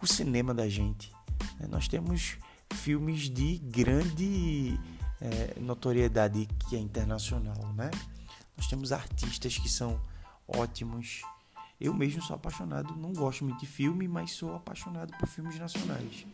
O 0.00 0.06
cinema 0.06 0.52
da 0.52 0.68
gente 0.68 1.14
né? 1.58 1.66
Nós 1.68 1.88
temos 1.88 2.38
filmes 2.72 3.30
de 3.30 3.58
grande 3.58 4.78
é, 5.20 5.60
notoriedade 5.60 6.48
que 6.68 6.76
é 6.76 6.78
internacional, 6.78 7.72
né? 7.74 7.90
Nós 8.56 8.66
temos 8.66 8.92
artistas 8.92 9.58
que 9.58 9.68
são 9.68 10.00
ótimos. 10.46 11.22
Eu 11.80 11.92
mesmo 11.92 12.22
sou 12.22 12.36
apaixonado, 12.36 12.94
não 12.96 13.12
gosto 13.12 13.44
muito 13.44 13.60
de 13.60 13.66
filme, 13.66 14.06
mas 14.06 14.32
sou 14.32 14.54
apaixonado 14.54 15.16
por 15.18 15.28
filmes 15.28 15.58
nacionais. 15.58 16.26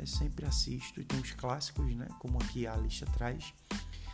É, 0.00 0.06
sempre 0.06 0.46
assisto 0.46 1.04
tem 1.04 1.20
os 1.20 1.32
clássicos, 1.32 1.94
né? 1.94 2.08
Como 2.18 2.38
aqui 2.38 2.66
a 2.66 2.76
lista 2.76 3.06
traz. 3.06 3.52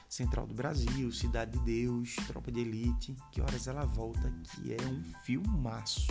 Central 0.09 0.47
do 0.47 0.54
Brasil, 0.54 1.11
Cidade 1.11 1.59
de 1.59 1.64
Deus, 1.64 2.14
Tropa 2.28 2.52
de 2.52 2.61
Elite, 2.61 3.16
Que 3.33 3.40
Horas 3.40 3.66
Ela 3.66 3.85
Volta, 3.85 4.33
que 4.44 4.73
é 4.73 4.87
um 4.87 5.02
filmaço. 5.25 6.06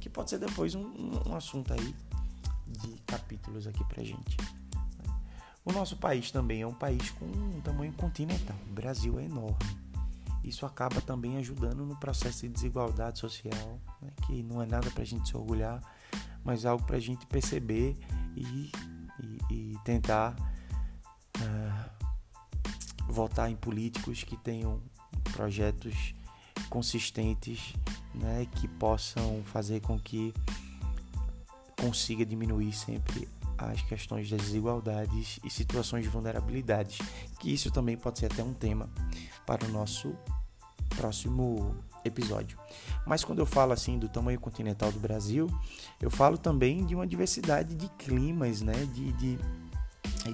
Que 0.00 0.10
pode 0.10 0.30
ser 0.30 0.38
depois 0.38 0.74
um, 0.74 0.92
um, 1.28 1.36
assunto 1.36 1.72
aí 1.72 1.94
de 2.66 2.88
capítulos 3.06 3.66
aqui 3.68 3.84
pra 3.84 4.02
gente. 4.02 4.36
O 5.64 5.72
nosso 5.72 5.96
país 5.96 6.32
também 6.32 6.62
é 6.62 6.66
um 6.66 6.74
país 6.74 7.10
com 7.10 7.26
um 7.26 7.60
tamanho 7.60 7.92
continental. 7.92 8.56
O 8.68 8.72
Brasil 8.72 9.20
é 9.20 9.24
enorme. 9.24 9.81
Isso 10.44 10.66
acaba 10.66 11.00
também 11.00 11.36
ajudando 11.36 11.84
no 11.84 11.96
processo 11.96 12.42
de 12.42 12.48
desigualdade 12.48 13.18
social, 13.18 13.80
né? 14.00 14.10
que 14.26 14.42
não 14.42 14.60
é 14.60 14.66
nada 14.66 14.90
para 14.90 15.02
a 15.02 15.06
gente 15.06 15.28
se 15.28 15.36
orgulhar, 15.36 15.80
mas 16.44 16.66
algo 16.66 16.84
para 16.84 16.96
a 16.96 17.00
gente 17.00 17.26
perceber 17.26 17.96
e, 18.36 18.72
e, 19.20 19.38
e 19.54 19.78
tentar 19.84 20.34
uh, 21.38 22.06
votar 23.08 23.50
em 23.50 23.56
políticos 23.56 24.24
que 24.24 24.36
tenham 24.36 24.82
projetos 25.32 26.14
consistentes 26.68 27.74
né? 28.14 28.46
que 28.56 28.66
possam 28.66 29.42
fazer 29.44 29.80
com 29.80 29.98
que 29.98 30.34
consiga 31.76 32.24
diminuir 32.24 32.72
sempre 32.72 33.28
as 33.70 33.82
questões 33.82 34.30
das 34.30 34.40
desigualdades 34.40 35.38
e 35.44 35.50
situações 35.50 36.04
de 36.04 36.08
vulnerabilidades, 36.08 36.98
que 37.38 37.52
isso 37.52 37.70
também 37.70 37.96
pode 37.96 38.18
ser 38.18 38.26
até 38.26 38.42
um 38.42 38.54
tema 38.54 38.88
para 39.46 39.64
o 39.64 39.68
nosso 39.68 40.14
próximo 40.96 41.74
episódio. 42.04 42.58
Mas 43.06 43.24
quando 43.24 43.38
eu 43.38 43.46
falo 43.46 43.72
assim 43.72 43.98
do 43.98 44.08
tamanho 44.08 44.40
continental 44.40 44.90
do 44.92 44.98
Brasil, 44.98 45.48
eu 46.00 46.10
falo 46.10 46.36
também 46.36 46.84
de 46.84 46.94
uma 46.94 47.06
diversidade 47.06 47.74
de 47.74 47.88
climas, 47.90 48.60
né, 48.60 48.74
de, 48.92 49.12
de, 49.12 49.38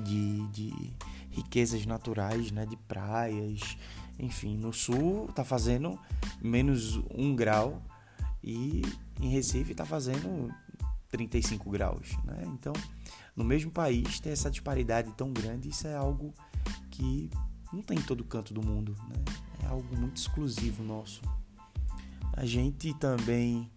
de, 0.03 0.49
de 0.49 0.93
riquezas 1.31 1.85
naturais, 1.87 2.51
né, 2.51 2.67
de 2.67 2.77
praias, 2.77 3.77
enfim, 4.19 4.57
no 4.57 4.73
sul 4.73 5.27
está 5.29 5.45
fazendo 5.45 5.99
menos 6.43 6.97
um 7.15 7.35
grau 7.37 7.81
e 8.43 8.83
em 9.21 9.29
Recife 9.29 9.73
está 9.73 9.85
fazendo 9.85 10.53
35 11.11 11.71
graus. 11.71 12.17
Né? 12.25 12.43
Então, 12.47 12.73
no 13.39 13.45
mesmo 13.45 13.71
país, 13.71 14.19
ter 14.19 14.31
essa 14.31 14.51
disparidade 14.51 15.13
tão 15.13 15.33
grande, 15.33 15.69
isso 15.69 15.87
é 15.87 15.95
algo 15.95 16.35
que 16.91 17.31
não 17.73 17.81
tem 17.83 17.97
em 17.97 18.03
todo 18.03 18.25
canto 18.25 18.53
do 18.53 18.61
mundo. 18.61 18.97
Né? 19.09 19.25
É 19.63 19.67
algo 19.69 19.97
muito 19.97 20.17
exclusivo 20.17 20.83
nosso. 20.83 21.23
A 22.33 22.45
gente 22.45 22.93
também. 22.95 23.71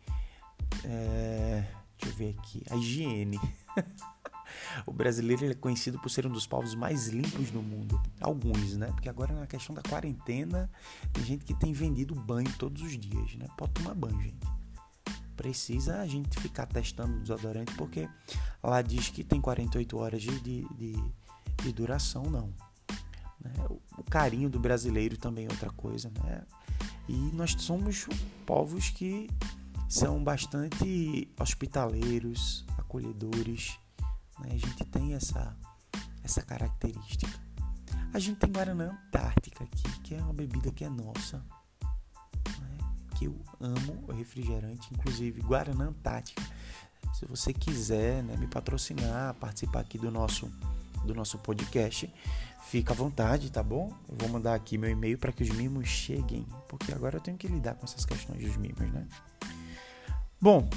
É, 0.84 1.64
deixa 1.96 2.12
eu 2.12 2.18
ver 2.18 2.36
aqui. 2.40 2.64
A 2.72 2.76
higiene. 2.76 3.40
o 4.88 4.92
brasileiro 4.92 5.46
é 5.46 5.54
conhecido 5.54 6.00
por 6.00 6.10
ser 6.10 6.26
um 6.26 6.32
dos 6.32 6.48
povos 6.48 6.74
mais 6.74 7.10
limpos 7.10 7.52
do 7.52 7.62
mundo. 7.62 8.02
Alguns, 8.20 8.76
né? 8.76 8.88
Porque 8.88 9.10
agora 9.10 9.32
na 9.32 9.46
questão 9.46 9.76
da 9.76 9.84
quarentena, 9.84 10.72
tem 11.14 11.24
gente 11.24 11.46
que 11.46 11.54
tem 11.54 11.72
vendido 11.72 12.16
banho 12.16 12.52
todos 12.58 12.82
os 12.82 12.98
dias, 12.98 13.36
né? 13.36 13.46
Pode 13.56 13.74
tomar 13.74 13.94
banho, 13.94 14.20
gente 14.24 14.61
precisa 15.42 16.00
a 16.00 16.06
gente 16.06 16.40
ficar 16.40 16.68
testando 16.68 17.18
o 17.18 17.20
desodorante, 17.20 17.74
porque 17.74 18.08
lá 18.62 18.80
diz 18.84 19.10
que 19.10 19.24
tem 19.24 19.42
48 19.42 19.98
horas 19.98 20.22
de, 20.22 20.40
de, 20.40 20.94
de, 21.64 21.74
duração, 21.74 22.24
não. 22.26 22.54
Né? 23.40 23.52
O 23.98 24.04
carinho 24.04 24.52
do 24.52 24.60
brasileiro 24.60 25.18
também 25.18 25.48
é 25.48 25.50
outra 25.50 25.72
coisa, 25.72 26.12
né? 26.24 26.44
E 27.10 27.14
nós 27.34 27.56
somos 27.58 28.08
povos 28.46 28.92
que 28.92 29.28
são 29.90 30.24
bastante 30.24 31.28
hospitaleiros, 31.40 32.64
acolhedores, 32.78 33.80
Né? 34.40 34.50
A 34.52 34.58
gente 34.58 34.86
tem 34.86 35.16
essa, 35.16 35.58
essa 36.24 36.44
característica. 36.44 37.28
A 38.14 38.20
gente 38.20 38.38
tem 38.38 38.52
Guaraná 38.52 38.92
Antártica 38.92 39.64
aqui, 39.64 40.02
que 40.02 40.14
é 40.14 40.22
uma 40.22 40.34
bebida 40.34 40.72
que 40.72 40.84
é 40.84 40.90
nossa. 40.90 41.44
Que 43.22 43.28
eu 43.28 43.36
amo 43.60 44.04
o 44.08 44.12
refrigerante, 44.12 44.92
inclusive 44.92 45.42
Guaraná 45.42 45.84
Antártica. 45.84 46.42
Se 47.14 47.24
você 47.28 47.54
quiser 47.54 48.24
né, 48.24 48.36
me 48.36 48.48
patrocinar, 48.48 49.36
participar 49.36 49.82
aqui 49.82 50.00
do 50.00 50.10
nosso, 50.10 50.52
do 51.06 51.14
nosso 51.14 51.38
podcast, 51.38 52.12
fica 52.64 52.94
à 52.94 52.96
vontade, 52.96 53.52
tá 53.52 53.62
bom? 53.62 53.94
Eu 54.10 54.16
vou 54.18 54.28
mandar 54.28 54.56
aqui 54.56 54.76
meu 54.76 54.90
e-mail 54.90 55.20
para 55.20 55.32
que 55.32 55.44
os 55.44 55.52
mimos 55.52 55.88
cheguem, 55.88 56.48
porque 56.68 56.92
agora 56.92 57.18
eu 57.18 57.22
tenho 57.22 57.38
que 57.38 57.48
lidar 57.48 57.76
com 57.76 57.86
essas 57.86 58.06
questões 58.06 58.44
dos 58.44 58.58
mimos, 58.58 58.92
né? 58.92 59.08
Bom, 60.42 60.68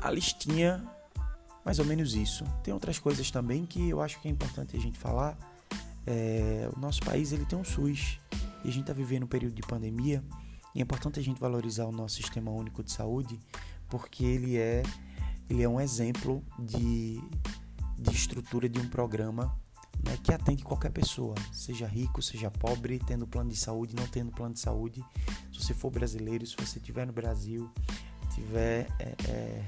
a 0.00 0.10
listinha, 0.10 0.82
mais 1.66 1.78
ou 1.78 1.84
menos 1.84 2.14
isso. 2.14 2.44
Tem 2.64 2.72
outras 2.72 2.98
coisas 2.98 3.30
também 3.30 3.66
que 3.66 3.90
eu 3.90 4.00
acho 4.00 4.18
que 4.22 4.28
é 4.28 4.30
importante 4.30 4.74
a 4.74 4.80
gente 4.80 4.98
falar. 4.98 5.36
É, 6.06 6.66
o 6.74 6.80
nosso 6.80 7.02
país 7.02 7.30
ele 7.30 7.44
tem 7.44 7.58
um 7.58 7.64
SUS 7.64 8.18
e 8.64 8.68
a 8.70 8.72
gente 8.72 8.80
está 8.80 8.94
vivendo 8.94 9.24
um 9.24 9.28
período 9.28 9.54
de 9.54 9.60
pandemia 9.60 10.24
é 10.80 10.82
importante 10.82 11.18
a 11.18 11.22
gente 11.22 11.40
valorizar 11.40 11.86
o 11.86 11.92
nosso 11.92 12.16
sistema 12.16 12.50
único 12.50 12.82
de 12.82 12.92
saúde 12.92 13.38
porque 13.88 14.24
ele 14.24 14.56
é 14.56 14.82
ele 15.48 15.62
é 15.62 15.68
um 15.68 15.80
exemplo 15.80 16.44
de, 16.58 17.20
de 17.98 18.10
estrutura 18.14 18.68
de 18.68 18.78
um 18.78 18.88
programa 18.88 19.56
né, 20.04 20.16
que 20.22 20.32
atende 20.32 20.62
qualquer 20.62 20.90
pessoa, 20.90 21.34
seja 21.52 21.86
rico, 21.86 22.20
seja 22.20 22.50
pobre, 22.50 22.98
tendo 22.98 23.26
plano 23.26 23.50
de 23.50 23.56
saúde, 23.56 23.96
não 23.96 24.06
tendo 24.06 24.30
plano 24.30 24.54
de 24.54 24.60
saúde. 24.60 25.02
Se 25.52 25.64
você 25.64 25.74
for 25.74 25.90
brasileiro, 25.90 26.46
se 26.46 26.54
você 26.54 26.78
estiver 26.78 27.06
no 27.06 27.12
Brasil, 27.12 27.70
estiver 28.28 28.86
é, 28.98 29.14
é, 29.26 29.64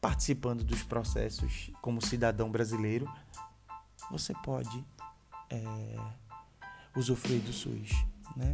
participando 0.00 0.62
dos 0.62 0.82
processos 0.84 1.70
como 1.82 2.00
cidadão 2.00 2.50
brasileiro, 2.50 3.12
você 4.10 4.32
pode 4.44 4.84
é, 5.50 5.96
usufruir 6.96 7.40
do 7.42 7.52
SUS, 7.52 7.90
né? 8.36 8.52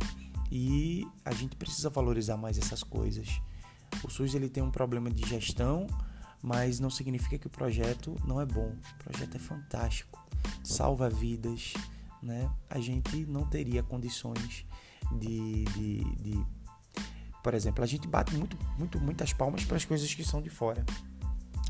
E 0.51 1.07
a 1.25 1.33
gente 1.33 1.57
precisa 1.57 1.91
valorizar 1.91 2.37
mais 2.37 2.59
essas 2.59 2.83
coisas. 2.83 3.41
O 4.05 4.11
SUS 4.11 4.35
ele 4.35 4.49
tem 4.49 4.63
um 4.63 4.71
problema 4.71 5.11
de 5.11 5.29
gestão, 5.29 5.87
mas 6.43 6.79
não 6.79 6.91
significa 6.91 7.39
que 7.39 7.47
o 7.47 7.51
projeto 7.51 8.17
não 8.27 8.41
é 8.41 8.47
bom. 8.47 8.75
O 9.01 9.05
projeto 9.05 9.37
é 9.37 9.41
fantástico, 9.41 10.25
salva 10.63 11.09
vidas, 11.09 11.75
né? 12.23 12.51
A 12.71 12.79
gente 12.79 13.25
não 13.27 13.47
teria 13.47 13.83
condições 13.83 14.65
de, 15.19 15.65
de, 15.65 16.05
de 16.17 16.47
por 17.43 17.55
exemplo, 17.55 17.83
a 17.83 17.87
gente 17.87 18.09
bate 18.09 18.35
muito, 18.35 18.59
muito, 18.79 19.01
muitas 19.01 19.33
palmas 19.33 19.65
para 19.65 19.77
as 19.77 19.85
coisas 19.85 20.13
que 20.13 20.25
são 20.25 20.43
de 20.43 20.51
fora, 20.51 20.85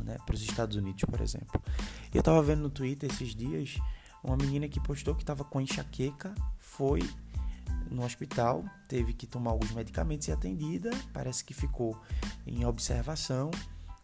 né? 0.02 0.16
Para 0.24 0.34
os 0.34 0.42
Estados 0.42 0.76
Unidos, 0.76 1.04
por 1.04 1.20
exemplo. 1.20 1.62
Eu 2.12 2.20
estava 2.20 2.42
vendo 2.42 2.62
no 2.62 2.70
Twitter 2.70 3.10
esses 3.10 3.34
dias 3.34 3.76
uma 4.22 4.36
menina 4.36 4.68
que 4.68 4.80
postou 4.80 5.14
que 5.14 5.22
estava 5.22 5.44
com 5.44 5.60
enxaqueca, 5.60 6.34
foi 6.58 7.00
no 7.90 8.04
hospital, 8.04 8.64
teve 8.88 9.12
que 9.12 9.26
tomar 9.26 9.50
alguns 9.50 9.70
medicamentos 9.72 10.28
e 10.28 10.32
atendida, 10.32 10.90
parece 11.12 11.44
que 11.44 11.54
ficou 11.54 12.00
em 12.46 12.64
observação, 12.64 13.50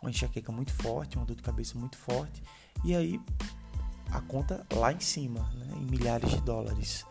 uma 0.01 0.11
enxaqueca 0.11 0.51
muito 0.51 0.73
forte, 0.73 1.17
uma 1.17 1.25
dor 1.25 1.37
de 1.37 1.43
cabeça 1.43 1.79
muito 1.79 1.97
forte, 1.97 2.43
e 2.85 2.95
aí 2.95 3.21
a 4.11 4.21
conta 4.21 4.67
lá 4.75 4.93
em 4.93 5.01
cima, 5.01 5.41
né, 5.55 5.67
em 5.77 5.85
milhares 5.87 6.31
de 6.31 6.41
dólares. 6.41 7.05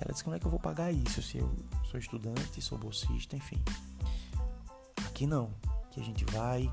Ela 0.00 0.12
disse: 0.12 0.24
Como 0.24 0.36
é 0.36 0.38
que 0.38 0.46
eu 0.46 0.50
vou 0.50 0.60
pagar 0.60 0.92
isso 0.92 1.22
se 1.22 1.38
eu 1.38 1.54
sou 1.90 1.98
estudante, 1.98 2.62
sou 2.62 2.78
bolsista, 2.78 3.36
enfim. 3.36 3.62
Aqui 5.06 5.26
não. 5.26 5.50
Aqui 5.86 6.00
a 6.00 6.04
gente 6.04 6.24
vai 6.26 6.72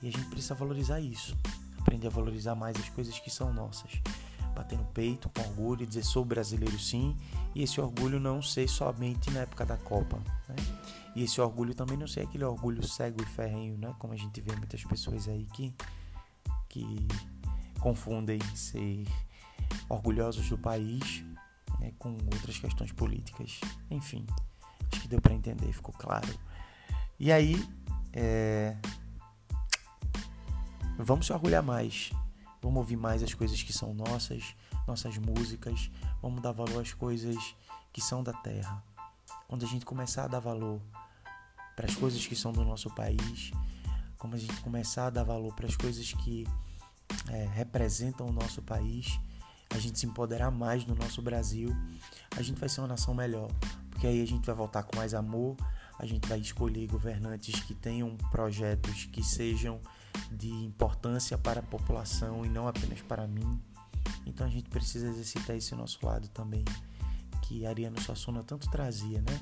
e 0.00 0.08
a 0.08 0.10
gente 0.10 0.26
precisa 0.26 0.54
valorizar 0.54 1.00
isso. 1.00 1.36
Aprender 1.78 2.06
a 2.06 2.10
valorizar 2.10 2.54
mais 2.54 2.76
as 2.76 2.88
coisas 2.90 3.18
que 3.18 3.30
são 3.30 3.52
nossas. 3.52 4.00
Bater 4.54 4.78
no 4.78 4.84
peito 4.86 5.28
com 5.30 5.40
orgulho 5.42 5.82
e 5.82 5.86
dizer 5.86 6.04
sou 6.04 6.24
brasileiro 6.24 6.78
sim. 6.78 7.16
E 7.54 7.62
esse 7.62 7.80
orgulho 7.80 8.20
não 8.20 8.42
ser 8.42 8.68
somente 8.68 9.30
na 9.30 9.40
época 9.40 9.64
da 9.64 9.76
Copa. 9.76 10.18
Né? 10.48 10.56
E 11.14 11.22
esse 11.24 11.40
orgulho 11.40 11.74
também 11.74 11.96
não 11.96 12.06
ser 12.06 12.20
aquele 12.20 12.44
orgulho 12.44 12.86
cego 12.86 13.22
e 13.22 13.26
ferrenho, 13.26 13.76
né? 13.76 13.94
Como 13.98 14.12
a 14.12 14.16
gente 14.16 14.40
vê 14.40 14.54
muitas 14.56 14.82
pessoas 14.84 15.28
aí 15.28 15.46
que, 15.52 15.74
que 16.68 17.06
confundem 17.80 18.38
ser 18.54 19.06
orgulhosos 19.88 20.48
do 20.48 20.56
país 20.56 21.22
né, 21.82 21.92
com 21.98 22.10
outras 22.32 22.58
questões 22.58 22.92
políticas. 22.92 23.60
Enfim, 23.90 24.24
acho 24.90 25.02
que 25.02 25.08
deu 25.08 25.20
para 25.20 25.34
entender, 25.34 25.72
ficou 25.72 25.94
claro. 25.94 26.28
E 27.18 27.30
aí, 27.30 27.62
é... 28.12 28.76
vamos 30.98 31.26
se 31.26 31.32
orgulhar 31.32 31.62
mais. 31.62 32.10
Vamos 32.62 32.78
ouvir 32.78 32.96
mais 32.96 33.22
as 33.22 33.34
coisas 33.34 33.60
que 33.60 33.72
são 33.72 33.92
nossas, 33.92 34.54
nossas 34.86 35.18
músicas. 35.18 35.90
Vamos 36.22 36.40
dar 36.40 36.52
valor 36.52 36.80
às 36.80 36.92
coisas 36.92 37.56
que 37.92 38.00
são 38.00 38.22
da 38.22 38.32
terra. 38.32 38.82
Quando 39.48 39.64
a 39.64 39.68
gente 39.68 39.84
começar 39.84 40.24
a 40.24 40.28
dar 40.28 40.38
valor 40.38 40.80
para 41.74 41.86
as 41.86 41.96
coisas 41.96 42.24
que 42.24 42.36
são 42.36 42.52
do 42.52 42.64
nosso 42.64 42.88
país, 42.94 43.50
quando 44.16 44.34
a 44.34 44.38
gente 44.38 44.54
começar 44.60 45.08
a 45.08 45.10
dar 45.10 45.24
valor 45.24 45.52
para 45.54 45.66
as 45.66 45.76
coisas 45.76 46.12
que 46.12 46.46
é, 47.28 47.46
representam 47.52 48.28
o 48.28 48.32
nosso 48.32 48.62
país, 48.62 49.18
a 49.70 49.78
gente 49.78 49.98
se 49.98 50.06
empoderar 50.06 50.50
mais 50.50 50.86
no 50.86 50.94
nosso 50.94 51.20
Brasil, 51.20 51.74
a 52.36 52.42
gente 52.42 52.60
vai 52.60 52.68
ser 52.68 52.80
uma 52.80 52.88
nação 52.88 53.12
melhor. 53.12 53.50
Porque 53.90 54.06
aí 54.06 54.22
a 54.22 54.26
gente 54.26 54.46
vai 54.46 54.54
voltar 54.54 54.84
com 54.84 54.96
mais 54.96 55.14
amor, 55.14 55.56
a 55.98 56.06
gente 56.06 56.28
vai 56.28 56.38
escolher 56.38 56.86
governantes 56.86 57.60
que 57.60 57.74
tenham 57.74 58.16
projetos 58.30 59.06
que 59.06 59.22
sejam 59.22 59.80
de 60.30 60.50
importância 60.50 61.36
para 61.36 61.60
a 61.60 61.62
população 61.62 62.44
e 62.44 62.48
não 62.48 62.66
apenas 62.68 63.00
para 63.02 63.26
mim. 63.26 63.60
Então 64.26 64.46
a 64.46 64.50
gente 64.50 64.68
precisa 64.68 65.08
exercitar 65.08 65.56
esse 65.56 65.74
nosso 65.74 66.04
lado 66.04 66.28
também, 66.28 66.64
que 67.42 67.66
Ariano 67.66 68.00
Suassuna 68.00 68.42
tanto 68.42 68.70
trazia, 68.70 69.20
né? 69.20 69.40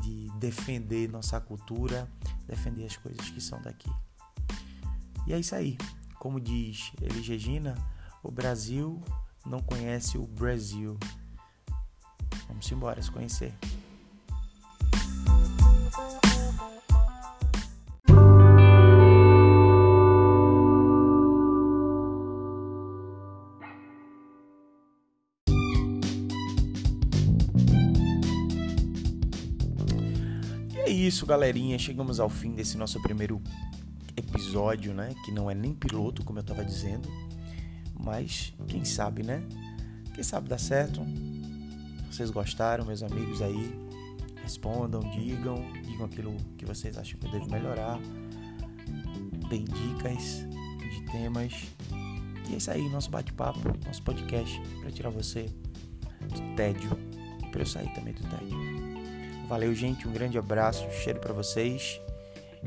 De 0.00 0.30
defender 0.38 1.08
nossa 1.08 1.40
cultura, 1.40 2.08
defender 2.46 2.84
as 2.84 2.96
coisas 2.96 3.28
que 3.30 3.40
são 3.40 3.60
daqui. 3.62 3.90
E 5.26 5.32
é 5.32 5.38
isso 5.38 5.54
aí. 5.54 5.76
Como 6.18 6.40
diz 6.40 6.92
Elis 7.00 7.26
Regina, 7.26 7.74
o 8.22 8.30
Brasil 8.30 9.02
não 9.44 9.60
conhece 9.60 10.18
o 10.18 10.26
Brasil. 10.26 10.98
Vamos 12.48 12.70
embora 12.70 13.02
se 13.02 13.10
conhecer. 13.10 13.54
Isso, 31.22 31.26
galerinha. 31.26 31.78
Chegamos 31.78 32.18
ao 32.18 32.28
fim 32.28 32.52
desse 32.52 32.76
nosso 32.76 33.00
primeiro 33.00 33.40
episódio, 34.16 34.92
né? 34.92 35.14
Que 35.24 35.30
não 35.30 35.48
é 35.48 35.54
nem 35.54 35.72
piloto, 35.72 36.24
como 36.24 36.40
eu 36.40 36.42
tava 36.42 36.64
dizendo. 36.64 37.08
Mas 37.94 38.52
quem 38.66 38.84
sabe, 38.84 39.22
né? 39.22 39.40
Quem 40.14 40.24
sabe 40.24 40.48
dá 40.48 40.58
certo. 40.58 41.00
Vocês 42.10 42.28
gostaram, 42.30 42.84
meus 42.84 43.04
amigos 43.04 43.40
aí? 43.40 43.72
Respondam, 44.42 45.00
digam, 45.10 45.64
digam 45.84 46.06
aquilo 46.06 46.36
que 46.58 46.66
vocês 46.66 46.98
acham 46.98 47.20
que 47.20 47.26
eu 47.26 47.30
devo 47.30 47.48
melhorar. 47.48 48.00
Deem 49.48 49.64
dicas 49.64 50.44
de 50.80 51.12
temas. 51.12 51.52
E 52.50 52.54
é 52.54 52.56
isso 52.56 52.70
aí, 52.70 52.88
nosso 52.88 53.10
bate-papo, 53.10 53.60
nosso 53.86 54.02
podcast 54.02 54.60
para 54.80 54.90
tirar 54.90 55.10
você 55.10 55.44
do 56.20 56.56
tédio, 56.56 56.90
para 57.52 57.60
eu 57.62 57.66
sair 57.66 57.92
também 57.94 58.12
do 58.12 58.22
tédio. 58.28 58.91
Valeu, 59.52 59.74
gente. 59.74 60.08
Um 60.08 60.12
grande 60.14 60.38
abraço, 60.38 60.90
cheiro 60.90 61.20
para 61.20 61.34
vocês. 61.34 62.00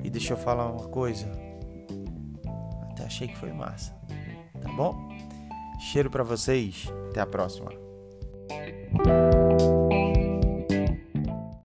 E 0.04 0.08
deixa 0.08 0.34
eu 0.34 0.38
falar 0.38 0.71
uma 0.71 0.88
coisa. 0.88 1.26
Até 2.91 3.06
achei 3.06 3.28
que 3.28 3.36
foi 3.36 3.52
massa. 3.52 3.91
Tá 4.62 4.71
bom? 4.71 5.10
Cheiro 5.91 6.12
para 6.12 6.21
vocês. 6.21 6.86
Até 7.10 7.21
a 7.21 7.26
próxima. 7.26 7.85